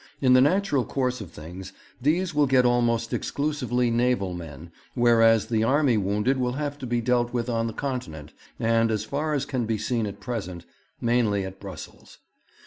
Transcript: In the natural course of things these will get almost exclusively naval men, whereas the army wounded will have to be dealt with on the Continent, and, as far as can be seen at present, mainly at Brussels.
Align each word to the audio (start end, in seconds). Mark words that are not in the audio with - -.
In 0.19 0.33
the 0.33 0.41
natural 0.41 0.83
course 0.83 1.21
of 1.21 1.29
things 1.29 1.73
these 2.01 2.33
will 2.33 2.47
get 2.47 2.65
almost 2.65 3.13
exclusively 3.13 3.91
naval 3.91 4.33
men, 4.33 4.71
whereas 4.95 5.45
the 5.45 5.63
army 5.63 5.95
wounded 5.95 6.39
will 6.39 6.53
have 6.53 6.79
to 6.79 6.87
be 6.87 7.01
dealt 7.01 7.33
with 7.33 7.51
on 7.51 7.67
the 7.67 7.71
Continent, 7.71 8.33
and, 8.59 8.89
as 8.89 9.05
far 9.05 9.35
as 9.35 9.45
can 9.45 9.67
be 9.67 9.77
seen 9.77 10.07
at 10.07 10.19
present, 10.19 10.65
mainly 10.99 11.45
at 11.45 11.59
Brussels. 11.59 12.17